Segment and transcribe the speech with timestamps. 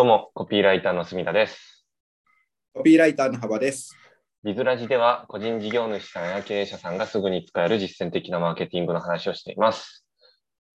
[0.00, 1.84] どうも、コピーライターの住田です。
[2.72, 3.94] コピーライターの幅です。
[4.42, 10.06] ビズラジでは、個人事業主さんや経営者さんがすぐに使える実践的なマーケティングの話をしています。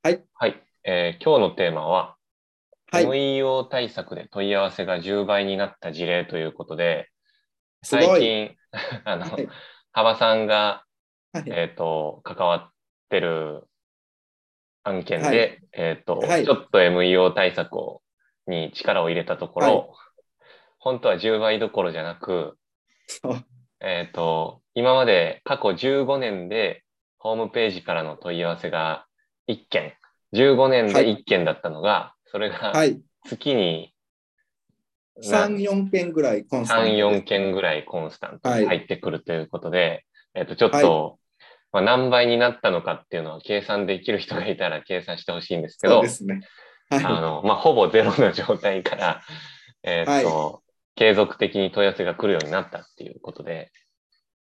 [0.04, 0.24] はい。
[0.36, 0.64] はい。
[0.84, 2.18] えー今日のテーマは、
[2.92, 3.06] はい。
[3.06, 7.10] MEO 対策で問い合わせが10倍になった事例ということで、
[7.82, 8.56] 最近、
[9.06, 9.50] あの、はい
[9.92, 10.84] 幅さんが、
[11.34, 12.70] はいえっ、と、関わっ
[13.10, 13.64] てる
[14.84, 18.04] 案件で、はいえっ、と、はいちょっと MEO 対策を
[18.48, 19.88] に力を入れたところ、はい。
[20.80, 22.58] 本当は10倍どころじゃなく、
[23.82, 26.84] えっ、と、今まで過去15年で
[27.18, 29.06] ホームページからの問い合わせが
[29.48, 29.94] 1件、
[30.34, 33.02] 15年で1件だったのが、それがはい。
[33.28, 33.94] 月に
[35.24, 38.66] 3、4件ぐらいコンスタント3、で4件ぐらいコンスタントにはい。
[38.66, 41.20] 入ってくるということで、えっと、ちょっと、
[41.72, 46.42] まあ、何倍になったのかっていうのは計算できる人がいたら計算してほしいんですけどそうで、すね。
[46.96, 49.22] あはの、まあ、ほぼゼロの状態から、
[49.84, 50.64] えっと、
[50.96, 53.72] 継続的に問い合わせが来るようになったっていうことで、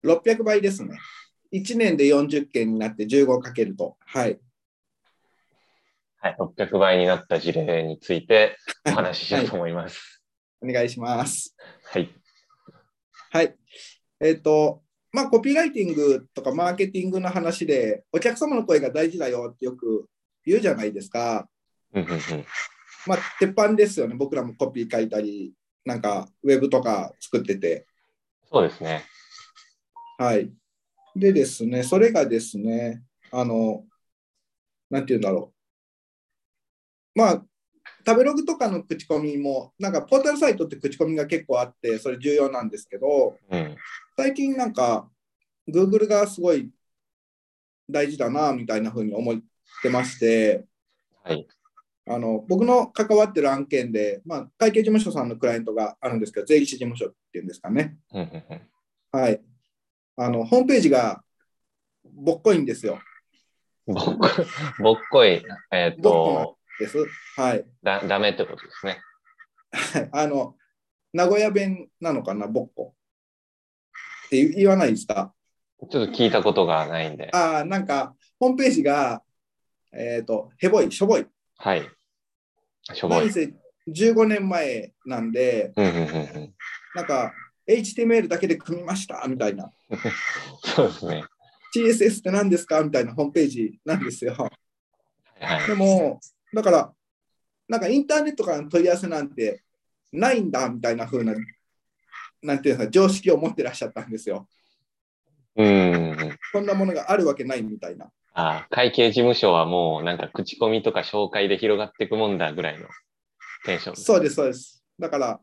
[0.03, 0.07] い。
[0.07, 0.97] 600倍ですね。
[1.53, 3.97] 1年で40件になって15かけると。
[4.05, 4.39] はい。
[6.19, 10.21] はい、600倍になった事例についてお話ししようとはい思います。
[10.61, 11.55] お願いします。
[11.83, 12.09] はい。
[13.31, 13.55] はい。
[14.19, 20.07] えっ、と、まあ、コピーライティングとかマーケティングの話で、お客様の声が大事だよってよく
[20.45, 21.49] 言うじゃないですか。
[21.93, 22.45] うんうんうん
[23.07, 24.15] まあ、鉄板ですよね。
[24.15, 25.53] 僕らもコピー書いたり、
[25.85, 27.87] なんかウェブとか作ってて。
[28.51, 29.03] そうですね。
[30.17, 30.51] はい。
[31.15, 33.85] でですね、それがですね、あの、
[34.89, 35.53] なんて言うんだろ
[37.15, 37.19] う。
[37.19, 37.45] まあ、
[38.05, 43.75] 食べログとかの口コミも、なんかポータルサイトって口コミが結構あって、それ重要なんですけど、うん。
[44.15, 45.09] 最近なんか、
[45.67, 46.69] Google がすごい
[47.89, 49.39] 大事だな、みたいな風に思っ
[49.81, 50.65] てまして、
[51.23, 51.47] はい。
[52.07, 57.97] あの僕の関わってる案件で、まあ、会計事務所さんのクライアントがあるんですけど、税理士事務所っていうんですかね。
[59.11, 59.41] はい。
[60.17, 61.21] あの、ホームページが
[62.03, 62.99] ぼっこいんですよ。
[63.85, 64.27] ぼっこ
[64.79, 66.97] ぼっこい、えっ、と、です。
[67.35, 67.65] はい。
[67.83, 68.91] だ、ダメってことですね。
[68.91, 69.01] はい
[70.11, 70.55] あの、
[71.13, 72.93] 名古屋弁なのかな、ぼっこ。
[74.27, 75.33] って言わないですか？
[75.89, 77.29] ちょっと聞いたことがないんで。
[77.33, 79.23] ああ、なんか、ホームページが、
[79.93, 81.25] えっ、と、へぼい、しょぼい。
[81.61, 81.87] はい。
[82.91, 83.19] しょぼい。
[83.19, 83.53] 何せ
[83.87, 86.03] 15年前なんで、うんうんうんう
[86.39, 86.53] ん。
[86.95, 87.33] なんか、
[87.67, 89.71] HTML だけで組みましたみたいな。
[90.75, 91.23] そうですね。
[91.75, 94.35] CSS って何ですかみたいなホームページなんですよ。
[95.39, 95.67] はい。
[95.67, 96.19] でも、
[96.51, 96.93] だから、
[97.67, 99.63] なんかインターネットからの問い合わせなんて
[100.11, 101.35] ないんだみたいな風な、
[102.41, 104.49] なんていうか、常識を持ってらっしゃったんですよ。
[105.55, 106.37] うんうんうん。
[106.51, 108.11] そんなものがあるわけないみたいな。
[108.33, 112.87] あー会計事務所はもうなんか口コミとか紹介で広がっていくもんだぐらいの
[113.65, 113.95] テンション。
[113.95, 114.83] そうです、そうです。
[114.99, 115.39] だから、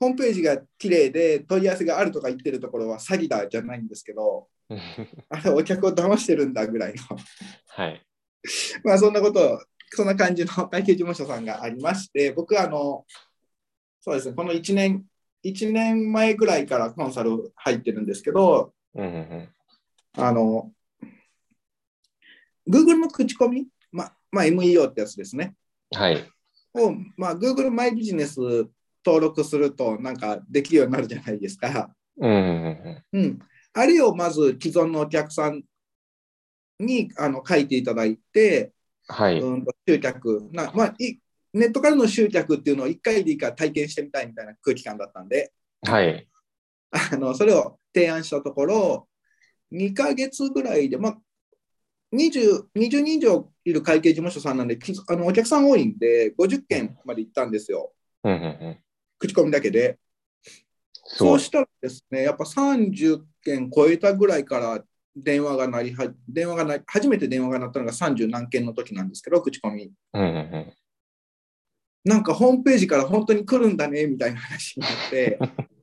[0.00, 4.48] ホームページが綺麗で問い合わせがあるとか言ってるところは詐欺だじゃないんですけど、
[5.28, 7.16] あれ、お客を騙してるんだぐらいの。
[7.68, 8.02] はい。
[8.84, 13.04] まあ、そんなこと、そんな感じの会計事務所さんがありまして、僕はあの、
[14.00, 15.04] そうですね、この1年、
[15.44, 19.48] 1年前ぐらいからコンサル入ってるんですけど、うんうんうん。
[20.14, 20.72] あの、
[22.72, 25.54] Google の口コミ、ままあ、MEO ってやつですね。
[25.94, 26.24] はい。
[26.74, 28.40] を、まあ、Google マイビジネス
[29.04, 31.94] 登録すると、なんかできるようになるじゃないですか。
[32.18, 33.38] うんうん。
[33.74, 35.62] あれをまず既存のお客さん
[36.78, 38.72] にあの書いていただいて、
[39.06, 39.40] はい。
[39.40, 41.18] うんと集客な、まあ、い
[41.52, 45.52] ネットからの集客っていうのを1回でいいから体験してみたいみたいな空気感だったんで、
[45.82, 46.26] はい。
[46.90, 49.08] あのそれを提案したところ、
[49.72, 51.18] 2ヶ月ぐらいで、まあ、
[52.12, 57.92] 20, 20人以上いる会計事務所さんなんで、きあのお客さん多いんで、50件まで行ったんですよ、
[58.24, 58.78] うんうんうん。
[59.18, 59.98] 口コミだけで。
[61.04, 64.82] そうしたらですね、やっぱ30件超えたぐらいから
[65.16, 69.90] 電話が鳴りは、電話がな初めて電話が鳴ったのが30何件の時なんですけど、口コミ。
[70.12, 70.72] うんうんうん。
[72.04, 75.38] なんかホームページから本当に来るんだねみたいな話になって、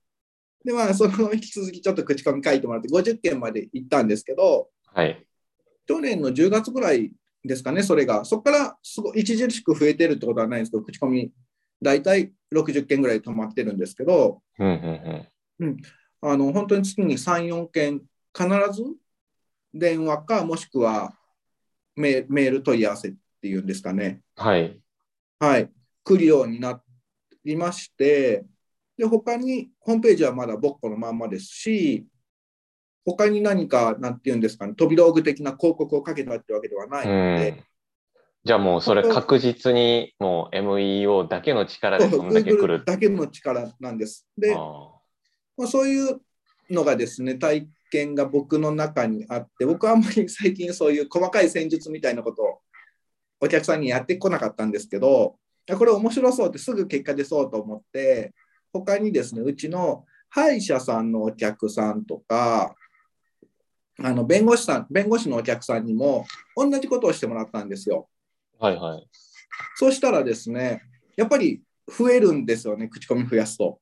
[0.66, 5.26] で、まあ、その引き続きちょっと口コミ書いてもらって、50件まで行ったんですけど、はい。
[5.90, 7.12] 去年の10月ぐらい
[7.44, 8.24] ですかね、それが。
[8.24, 11.32] そこからすごい著しく増えてるってことはないんですけど、口コミ、
[11.82, 15.78] 大体60件ぐらい止まってるんですけど、うん。
[16.22, 18.04] あの本当に月に3、4件、
[18.38, 18.84] 必ず
[19.74, 21.12] 電話か、もしくは
[21.96, 24.22] メメール問い合わせっていうんですかね。
[24.36, 24.80] はい。
[25.40, 25.72] はい、
[26.04, 26.80] 来るようにな
[27.44, 28.46] りまして、
[28.96, 32.06] で、他に、ホームページはまだボッコのまんまですし、
[33.10, 37.64] 他に何か、なんていうんですかね、飛び道具的な広告をかけたってわけではないので、
[38.44, 42.86] じゃあもうそれ確実にもう MEO だけの力でそんだけ来る。
[42.86, 44.28] だけの力なんです。
[44.38, 44.62] で、ま
[45.66, 46.22] あ、そういう
[46.70, 52.60] のがですね、体験が僕の中にあって、僕はあんまり最近そういう細かい戦術みたいなことを
[53.42, 55.38] お客さんにやってこなかったんですけど、
[55.78, 58.34] これ面白そうってすぐ結果出そうと思って、
[58.72, 62.76] 他にですね、うちの歯医者さんのお客さんとか、
[64.02, 66.26] あの弁護士さん、弁護士のお客さんにも
[66.56, 68.08] 同じことをしてもらったんですよ。
[68.60, 69.08] はいはい。
[69.76, 70.84] そうしたらですね、
[71.16, 73.80] やっぱり増えるんですよね、口コミ増やすと。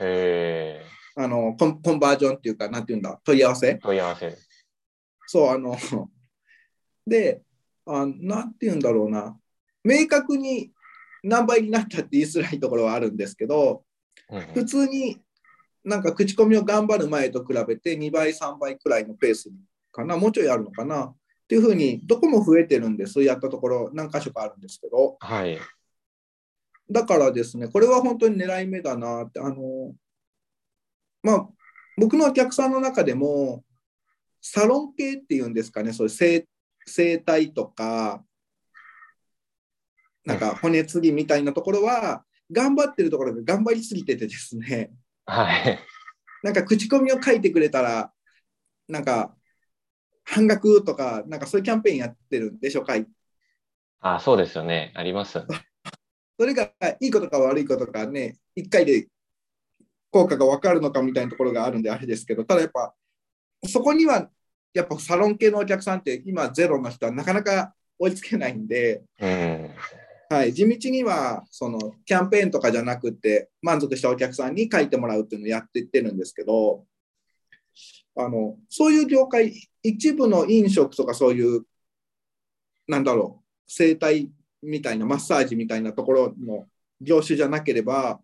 [0.00, 0.82] へ
[1.16, 3.74] あのコンコンバージョンっていうか、なんていうんだ、問い合わせ。
[3.76, 4.36] 問い合わせ。
[5.26, 5.76] そう、あの、
[7.06, 7.42] で、
[7.84, 9.38] あなんていうんだろうな、
[9.82, 10.72] 明確に
[11.22, 13.84] 何倍になったって言いづらいところはあるんですけど、
[14.30, 15.18] うん普通に
[15.88, 19.50] なんか口コミを頑張る前と比べて2倍、3倍くらいのペース
[19.90, 21.06] かな、もうちょいあるのかな。
[21.06, 21.16] っ
[21.48, 25.58] ていうふうに、どこも増えてるんです、やったところ、何箇所かあるんですけど、はい。
[26.90, 29.94] だからですね、これは本当に狙い目だなって、あの、
[31.22, 31.48] まあ、
[31.96, 33.64] 僕のお客さんの中でも、
[34.42, 36.46] サロン系っていうんですかね、そういう整
[36.86, 38.22] 整体とか、
[40.24, 44.92] なんか骨継ぎみたいなところは、頑張ってるところが頑張りすぎててですね、
[45.28, 45.78] はい。
[46.42, 48.10] なんか口コミを書いてくれたら、
[48.88, 49.34] なんか
[50.24, 52.94] 半額とか、なんかそういうキャンペーンやってるんでしょうか。
[54.00, 54.92] あ、そうですよね。
[54.94, 55.38] あります。
[56.38, 59.08] それがいいことか悪いことかね、1回で
[60.10, 62.94] 効果が分かるのかみたいなところがあるんであれですけど、ただやっぱ、
[63.66, 64.30] そこには
[64.72, 69.70] やっぱサロン系のお客さんって今ゼロの人はなかなか追いつけないんで、うん。
[70.30, 76.84] はい、地道にはそのキャンペーンとかじゃなくて満足したお客さんに書いてもらうっていうのをやっていってるんですけど
[78.14, 81.62] あのそういう業界一部の飲食とかそういう
[82.86, 84.30] なんだろう整体
[84.62, 86.66] みたいなマッサージみたいなところの
[87.00, 88.20] 業種じゃなければ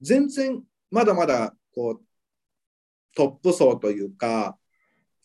[0.00, 0.62] 全然
[0.92, 2.02] まだまだこう
[3.16, 4.56] トップ層というか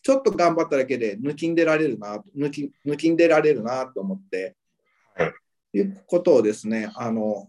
[0.02, 4.56] ちょっと頑張っただけで抜きんでられるな抜き抜きんでられるなと思って。
[5.16, 5.43] い
[5.82, 7.48] うことをですね、あの、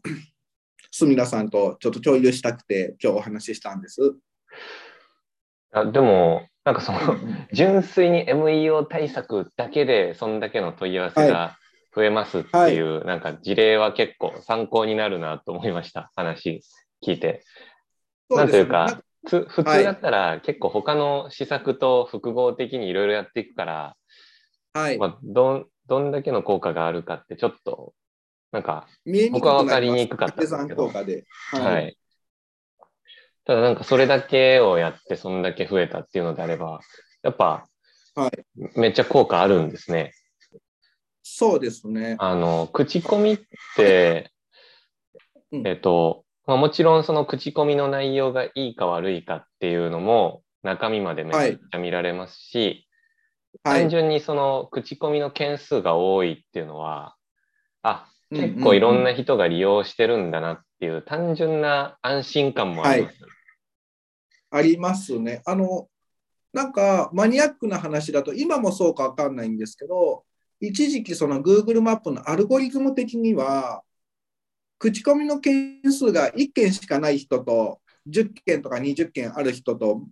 [0.92, 4.16] 住田さんとちょっと共有したくて、今日お話ししたんです。
[5.74, 7.00] あでも、なんかその、
[7.52, 11.58] 純粋に MEO 対策だけで、そんだけの問い合わせが
[11.96, 16.62] 増えますっていう、なんか事例は結構参考になるなと思いました、話
[17.06, 17.44] 聞いて。
[18.30, 23.96] なんというか、つ普通だったら結構他の施策と複合的にいろいろやっていくから、
[24.74, 24.98] はい。
[24.98, 27.94] まあ、どんだけの効果があるかってちょっと、
[28.56, 28.88] なんか、
[29.34, 30.54] 僕は分かりにくかったんです。
[30.56, 31.98] はい。
[33.44, 36.80] ただなんかそれだけをやってそんだけ増えたっていうのであれば、
[37.22, 37.68] やっぱ
[38.16, 38.80] はい。
[38.80, 40.14] めっちゃ効果あるんですね。
[41.22, 42.16] そうですね。
[42.18, 43.40] あの、口コミっ
[43.76, 44.32] て、
[45.52, 52.88] うんえっと、まあ、もちろんその口コミの内容がいいか悪いかっていうのも中身までめちゃくちゃ見られますし、
[53.64, 53.82] はい。
[53.82, 57.18] 単純にその口コミの件数が多いっていうのは、
[57.84, 63.18] あ、結構いろんな人が利用してるんだなっていう単純な安心感もあります。
[64.52, 65.42] ありますね。
[65.46, 65.88] あの、
[66.54, 70.24] なんかマニアックな話だと、今もそうかわかんないんですけど、
[70.60, 73.84] 一時期その Google マップのアルゴリズム的には、
[74.78, 80.04] 口コミの件数が1件しかない人と、10件とか20件ある人と、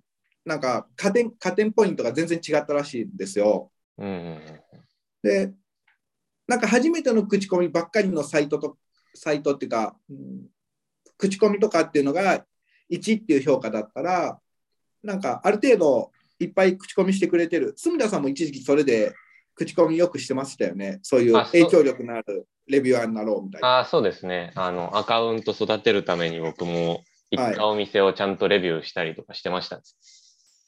[0.45, 3.71] なんか加点加点ポイントが全然違ったらしいんですよ。
[3.97, 4.41] うんうんうん
[5.23, 5.53] で、
[6.47, 8.77] なんか初めての口コミばっかりのサイトと、
[9.15, 10.47] サイトっていうか、うん
[11.17, 12.43] 口コミとかっていうのが
[12.91, 14.39] 1っていう評価だったら、
[15.03, 17.73] なんかある程度いっぱい口コミしてくれてる。
[17.77, 19.13] 住田さんも一時期それで
[19.55, 20.99] 口コミよくしてましたよね。
[21.01, 23.67] そういう影響力のあるレビュアーになろうみたいな。
[23.67, 24.51] ああ、そうですね。
[24.55, 29.81] あの、アカウント育てるために僕も行ったお店をちゃんとレビューしたりとかしてました。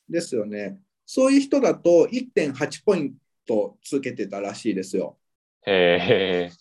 [0.10, 0.78] ですよね。
[1.06, 3.14] そういう人だと1.8ポイン
[3.46, 5.18] トつけてたらしいですよ。
[5.66, 6.52] へ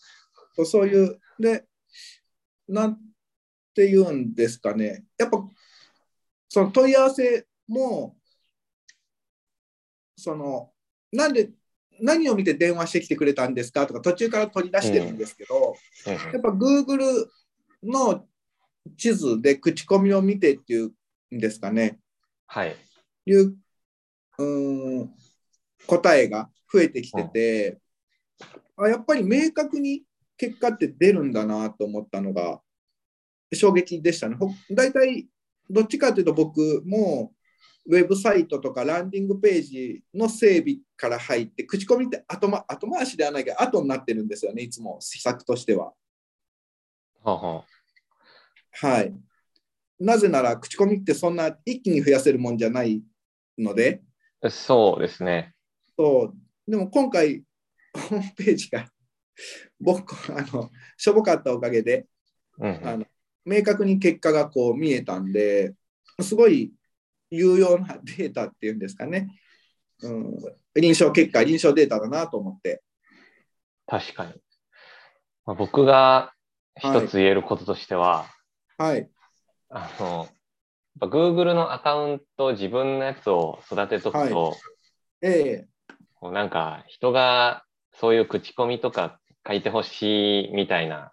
[0.58, 0.64] え。
[0.64, 1.66] そういう、で、
[2.68, 2.96] なん
[3.74, 5.46] て言うんですかね、やっぱ、
[6.48, 8.16] その問い合わせも、
[10.16, 10.72] その、
[11.12, 11.50] なんで、
[12.00, 13.86] 何を見て電話してきてくれたんですか？
[13.86, 17.28] とか、途中から取り出してるんですけど、うんやっぱ Google
[17.82, 18.26] の
[18.96, 20.92] 地図で口コミを見てっていう
[21.32, 22.00] んですかね、
[22.46, 22.76] はい。
[23.26, 23.56] いう
[24.38, 25.14] うーん
[25.86, 27.78] 答えが増えてきてて、
[28.76, 30.02] あやっぱり明確に
[30.36, 32.60] 結果って出るんだなと思ったのが
[33.52, 34.36] 衝撃でしたね。
[34.36, 35.28] ほ大体
[35.70, 37.32] どっちかというと僕も
[37.86, 45.92] ウェブサイトとかランディングページの整備から入って、口コミって後,、ま、後回しではないけど、後になってるんですよね、いつも施策としては。
[47.22, 47.64] はあは
[48.82, 49.14] あ、はい。
[50.00, 53.02] なぜなら、口コミってそんな一気に増やせるもんじゃない
[53.58, 54.02] ので。
[54.48, 55.54] そうですね。
[55.96, 57.44] そうでも今回、
[58.08, 58.86] ホームページが
[59.80, 62.06] 僕あの、しょぼかったおかげで、
[62.58, 63.04] うん、あの
[63.44, 65.74] 明確に結果がこう見えたんで、
[66.20, 66.72] すごい
[67.30, 69.28] 有用なデータっていうんですかね、
[70.02, 70.36] うん、
[70.74, 72.82] 臨床結果、臨床データだなと思って。
[73.86, 74.32] 確かに。
[75.46, 76.32] まあ、僕が
[76.78, 78.26] 一つ言えることとしては、
[78.78, 79.10] はい。
[79.68, 80.28] あの、
[81.00, 84.58] Google のアカウント、自分のやつを育てとくと、はい、
[85.22, 85.68] ええ
[86.14, 91.12] こうなんか人がそういう口コミとか書いてほしいみたいな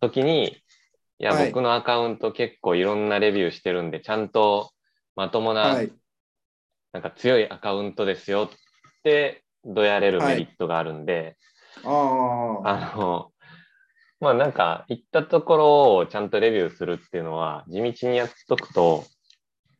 [0.00, 0.54] 時に、はい、い
[1.18, 4.70] や、はい、僕のアカウント結構いろんなレビューしてるんで、ちゃんと
[5.16, 5.92] まともな、はい、
[6.92, 11.36] なんか強いアカウントですよってどやれるメリットがあるんで、
[11.82, 13.32] はい、あの、
[14.20, 19.04] まあなんか行ったところをちゃんとレビューするっていうのは地道にやっとくと、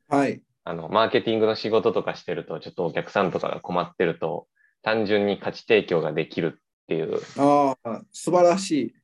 [0.09, 0.43] はい。
[0.65, 4.47] あの、マーケティングの仕事とかしてると、ちょっとお客さんとかが困ってると、
[4.83, 7.21] 単純に価値提供ができるっていう。
[7.39, 8.95] ああ、素晴らしい。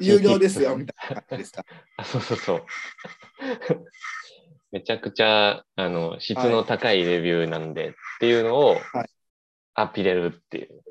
[0.00, 1.64] 有料ですよ、みたいな感じですか？
[1.96, 2.64] あそうそうそう。
[4.72, 8.76] めちゃくちゃあの質の高いレビューなんで、っていうのを
[9.74, 10.82] アピれるっていう。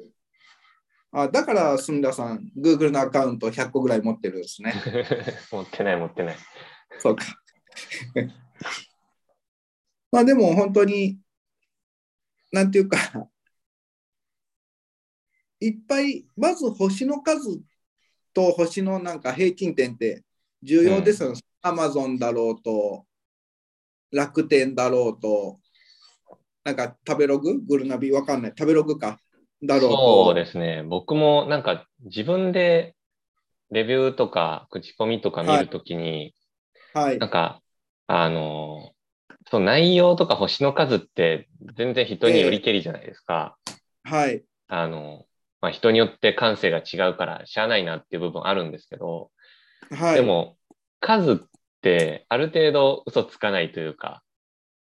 [1.12, 4.74] あだから、すみださん、Google のアカウント100個ぐらい持ってるんですね。
[5.51, 6.36] 持ってない、持ってない。
[7.00, 7.25] そうか。
[10.12, 11.19] まあでも本当に、
[12.51, 12.98] なんていうか、
[15.59, 17.59] いっぱい、まず星の数
[18.33, 20.24] と星のなんか平均点って
[20.62, 21.39] 重要ですよね。
[21.62, 23.05] アマゾンだろうと、
[24.12, 25.59] 楽天だろうと、
[26.63, 27.59] なんか食べログ？
[27.62, 28.12] グルナビ？
[28.12, 28.53] わかんない。
[28.57, 29.19] 食べログか。
[29.63, 30.25] だろうと。
[30.25, 30.83] そうですね。
[30.83, 32.95] 僕もなんか自分で
[33.71, 36.35] レビューとか口コミとか見るときに、
[36.93, 37.62] はい、なんか、
[38.07, 38.91] あの、
[39.50, 43.57] その内容とか星の数って全然人によりけりじゃないですか。
[44.05, 44.43] えー、はい。
[44.67, 45.25] あの、
[45.65, 49.31] まあ、人によって感性が違うからしゃあないなっていう部分あるんですけど、
[49.89, 50.57] はい、でも
[51.00, 51.38] 数っ
[51.81, 54.22] てある程度嘘つかないというか、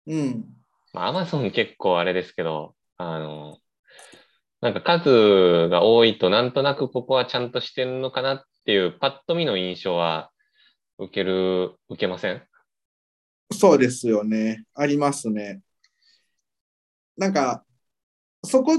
[0.07, 0.45] うん。
[0.93, 3.57] まあ、アマゾン結構あれですけど、あの、
[4.61, 10.31] なんか数が多いとなんとなくここはちゃんとしてるのかなっていうパッと見の印象は
[10.99, 12.43] 受ける、受けません？
[13.51, 14.65] そうですよね。
[14.75, 15.63] ありますね。
[17.17, 17.65] なんか、
[18.45, 18.79] そこ、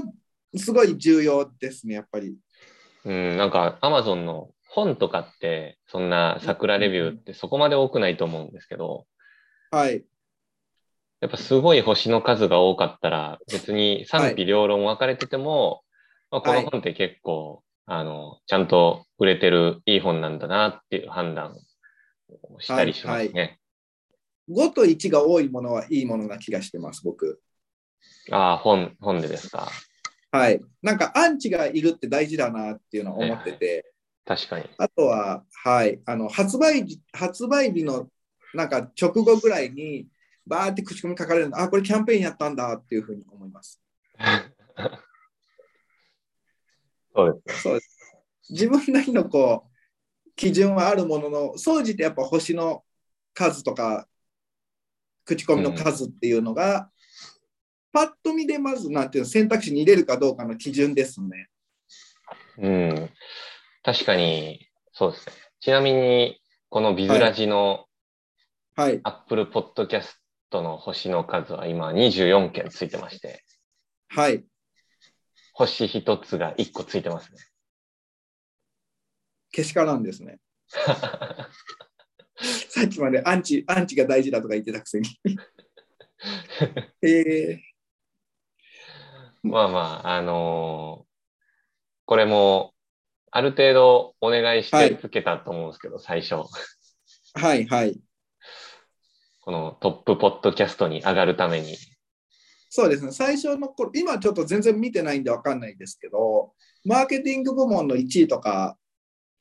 [0.56, 2.36] すごい重要ですね、やっぱり。
[3.04, 9.06] うん、なんか、アマゾンの本とかって、そんな桜レビューってそこまで多くないと思うんですけど、
[9.70, 10.04] はい。
[11.20, 15.82] やっぱすごい星の数が多かったら、別に賛否両論分かれてても、
[16.30, 21.56] はい、まあ、この本って結構、はい、あの、ちゃんと売れてるいい本なんだなっていう判断
[22.42, 23.40] をしたりしますね。
[23.40, 23.58] はい
[24.50, 27.40] 5と1が多いものはいいものな気がしてます、僕。
[28.30, 29.70] ああ、本、本でですか？
[30.30, 30.60] はい。
[30.82, 33.92] なんかアンチがいるって大事だなっていうのを思ってて。
[34.24, 34.68] 確かに。
[34.76, 36.00] あとは、はい。
[36.04, 38.10] あの、発売日、発売日の
[38.54, 40.06] なんか直後ぐらいに、
[40.46, 43.80] バーって口コミ書かれるの、あ、これキャンペーンやったんだっていうふうに思います。
[47.14, 47.62] そうです。
[47.62, 47.98] そうです。
[48.50, 49.70] 自分なりのこう、
[50.36, 52.84] 基準はあるものの、総じてやっぱ星の
[53.34, 54.08] 数とか、
[55.24, 56.88] 口コミの数っていうのが、うん、
[57.92, 61.48] パッと見でまずなんていうの選択肢に入れるかどうかの基準ですね。
[62.58, 63.10] うん、
[63.82, 65.32] 確かにそうですね。
[65.60, 66.40] ちなみに、
[66.70, 67.86] このビズラジの
[68.74, 70.06] はい、Apple Podcast
[70.52, 73.44] の星の数は今24件ついてまして、
[74.08, 74.44] はい。
[75.52, 77.38] 星一つが1個ついてますね。
[79.50, 80.38] けしからんですね。
[82.68, 85.08] さっきまでアンチ、アンチが大事だとか言ってたくせに。
[87.02, 87.60] えー、
[89.42, 91.06] まあまあ、あのー、
[92.06, 92.74] これも、
[93.30, 96.48] ある程度お願いしてつけたと思うんですけど、はい、最初。
[97.34, 98.00] はいはい。
[99.40, 101.76] このトップポッドキャストに上がるために。
[102.70, 106.52] そうですね、最初の頃、今ちょっと全然見てないんで分かんないですけど、
[106.84, 108.76] マーケティング部門の1位とか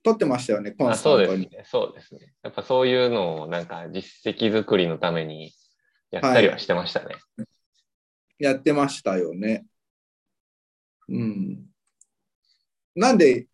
[0.03, 1.49] 取ってましたよね、コンスタントに。
[1.65, 2.33] そうですね。
[2.41, 5.51] やっぱそういうのをなんか実績作りのために
[6.11, 7.15] やったりはしてましたね。
[7.37, 7.47] はい、
[8.39, 9.65] やってましたよね。
[11.09, 11.65] うん。
[12.95, 13.47] なんで、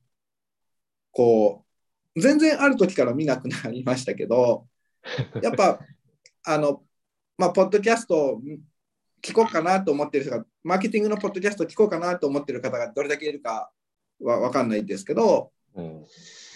[1.12, 1.65] こ
[2.15, 4.67] う、全然ある時から見なくなりましたけど、
[5.41, 5.79] やっぱ、
[6.43, 6.83] あの、
[7.38, 8.41] まあ、ポッドキャストを
[9.22, 13.72] 聞こうかなと思ってる人が、マーケティングのポッドキャストを聞こうかなと思ってる方がどれだけいるか
[14.19, 16.05] は分かんないんですけど、うん、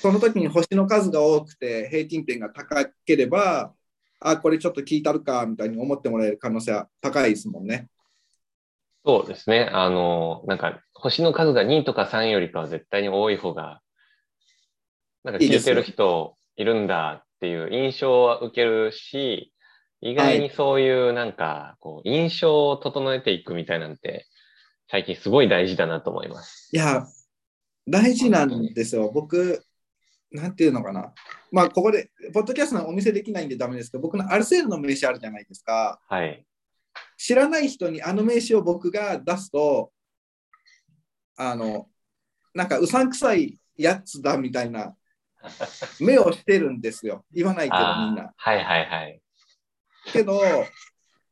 [0.01, 3.73] その時に星の数が多くて平均点が高ければ、
[4.19, 7.87] あ、これちょっと聞いたるかみたいに思ってもらえる可能性は高いですもんね。
[9.05, 9.69] そうですね。
[9.71, 13.81] あの、なんか星の数が2とか3よりかは絶対に多い方が、
[15.23, 19.53] なんか聞いてる人いるんだっていう印象は受けるし、
[20.01, 24.27] 意外にそういうなんか、こう、印象を整えていくみたいなんて、
[24.89, 26.69] 最近すごい大事だなと思います。
[26.71, 27.05] いや、
[27.87, 29.11] 大事なんですよ。
[29.13, 29.63] 僕、
[30.31, 31.13] なんていうのかな。
[31.51, 35.99] まあ、ここで、ポッドキャストのお見せできないんでダメですけど、僕のアルセールの名刺あるじゃないですか。
[36.07, 36.45] はい。
[37.17, 39.91] 知らない人にあの名刺を僕が出すと、
[41.37, 41.87] あの、
[42.53, 44.95] なんかうさんくさいやつだみたいな
[46.01, 47.25] 目をしてるんですよ。
[47.31, 48.33] 言わないけどみんな。
[48.35, 49.21] はいはいはい。
[50.11, 50.41] けど、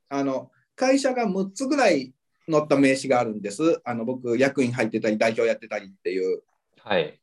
[0.10, 2.14] あの、会社が6つぐらい
[2.50, 3.82] 載った名刺があるんです。
[3.84, 6.44] あの僕、役員入ってたり、代表やってたりっていう。
[6.80, 7.20] はい。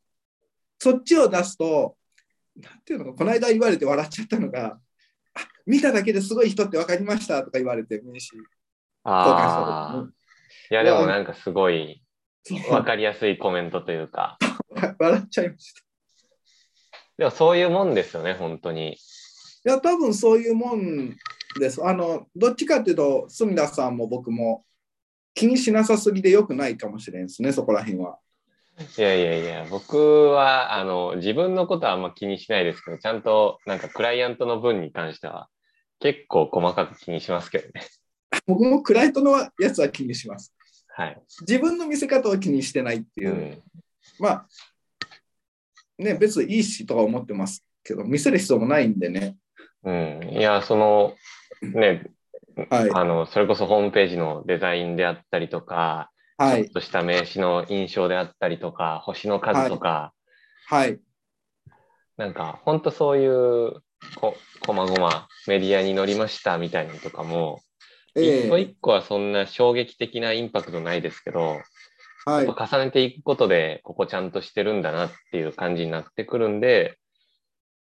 [0.79, 1.95] そっちを出すと、
[2.57, 4.79] なんていうのか、この間言われて笑っちゃったのが、
[5.35, 8.43] あ見ただけですごい人って分かりましたとか言われて、名刺交
[9.05, 12.02] 換したいや、でもなんかすごい
[12.49, 14.37] 分かりやすいコメントというか。
[14.99, 15.81] 笑っちゃいました。
[17.17, 18.93] でもそういうもんですよね、本当に。
[18.93, 18.97] い
[19.63, 21.15] や、多分そういうもん
[21.59, 21.83] です。
[21.85, 24.65] あの、どっちかっていうと、住田さんも僕も
[25.33, 28.17] 気にしなさすぎでよくないかもしれんですね、そこら辺は。
[28.97, 29.97] いやいやいや、僕
[30.31, 35.47] はあの自分のことはあんま気にしないですけど、ちゃんとなんかクライアントの分に関しては
[35.99, 37.85] 結構細かく気にしますけどね。
[38.47, 40.55] 僕もクライアントのやつは気にします。
[40.95, 41.21] はい。
[41.41, 43.31] 自分の見せ方を気にしてないっていう。
[43.31, 43.63] うん、
[44.19, 44.47] まあ、
[45.97, 49.35] ね、別にいいしとは思ってますけど、見せる必要もないんでね。
[49.83, 50.29] うん。
[50.31, 51.15] いや、その、
[51.61, 52.03] ね、
[52.69, 60.13] はい、あのそれこそホームページのデザインであったりとか、はい、ちょっとした名刺の印象であったりとか、星の数とか、
[60.67, 60.99] はい、はい、
[62.17, 63.81] なんか本当そういう
[64.15, 64.35] こ
[64.65, 67.72] こまごまメディアに載りましたみたいなのとかも、えー、
[68.15, 71.61] 一個一個はそんな衝撃的なインパクトないですけど、
[72.25, 76.97] はい、重ねていくことでここちゃんとしてるんだなっていう感じになってくるんで、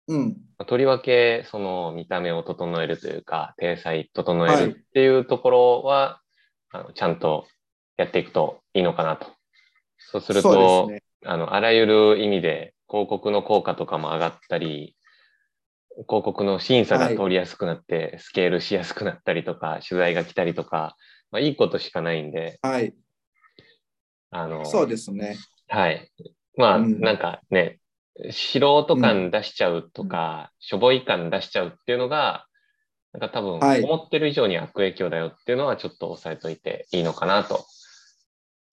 [0.08, 6.22] うん、とりわけその見た目を整えるというか体裁整えるっていうところは、
[6.72, 7.46] はい、あのちゃんと
[7.98, 9.28] やっていくといいのかなと。
[9.98, 14.96] そうすると、ね、あのあらゆる意味で広告の効果とかも上がったり、
[16.08, 20.96] 広告の審査が通りやすくなって、はい、スケールしやすくなったりとか、取材が来たりとか、
[21.32, 22.94] まあ、いいことしかないんで、はい。
[24.32, 25.38] あの、そうですね。
[25.68, 26.12] はい。
[26.58, 27.80] まあ、うん、なんかね、
[28.32, 32.46] 素人感出しちゃうとか、うん、しょぼい感出しちゃうっていうのが、
[33.14, 37.66] なんか多分、思ってる以上に悪影響だよっていうのはちょっと押さえといていいのかなと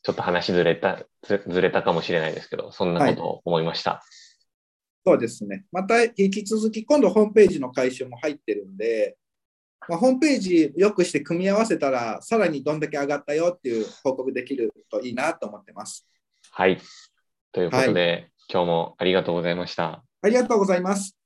[0.03, 3.91] ちょっと話ずれた、ずれたかもしれないですけど、そんなことを思いました。
[3.91, 4.01] はい、
[5.05, 5.65] そうですね。
[5.73, 9.17] また引き続き、今度ホームページの回収も入ってるんで、
[9.89, 16.07] まあ、ホームページよくして組み合わせたら、さらにどんだけ上がったよっていう報告できるといいなと思ってます。
[16.51, 16.79] はい。
[17.51, 20.05] ということで、はい、今日もありがとうございました。
[20.23, 21.22] ありがとうございます。